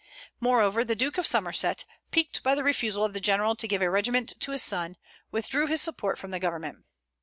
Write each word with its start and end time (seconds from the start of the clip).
Moreover, 0.39 0.83
the 0.83 0.95
Duke 0.95 1.19
of 1.19 1.27
Somerset, 1.27 1.85
piqued 2.09 2.41
by 2.41 2.55
the 2.55 2.63
refusal 2.63 3.03
of 3.03 3.13
the 3.13 3.19
general 3.19 3.55
to 3.55 3.67
give 3.67 3.83
a 3.83 3.89
regiment 3.91 4.33
to 4.39 4.49
his 4.51 4.63
son, 4.63 4.97
withdrew 5.29 5.67
his 5.67 5.79
support 5.79 6.17
from 6.17 6.31
the 6.31 6.39
Government. 6.39 6.85